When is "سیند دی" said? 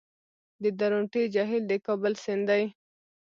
2.23-2.63